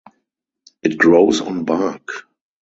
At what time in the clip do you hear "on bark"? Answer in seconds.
1.41-2.27